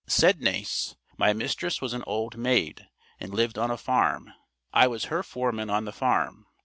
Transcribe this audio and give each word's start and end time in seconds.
Said 0.07 0.41
Nace: 0.41 0.95
"My 1.15 1.31
mistress 1.31 1.79
was 1.79 1.93
an 1.93 2.03
old 2.07 2.35
maid, 2.35 2.89
and 3.19 3.31
lived 3.35 3.59
on 3.59 3.69
a 3.69 3.77
farm. 3.77 4.33
I 4.73 4.87
was 4.87 5.03
her 5.13 5.21
foreman 5.21 5.69
on 5.69 5.85
the 5.85 5.93
farm. 5.93 6.47